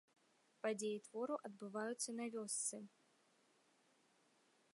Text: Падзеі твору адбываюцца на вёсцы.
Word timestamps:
Падзеі 0.65 0.97
твору 1.07 1.35
адбываюцца 1.51 2.09
на 2.19 2.25
вёсцы. 2.37 2.77